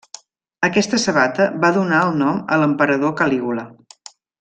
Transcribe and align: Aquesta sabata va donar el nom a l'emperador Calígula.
Aquesta 0.67 0.99
sabata 1.03 1.47
va 1.67 1.71
donar 1.77 2.01
el 2.09 2.17
nom 2.25 2.43
a 2.57 2.61
l'emperador 2.65 3.15
Calígula. 3.23 3.69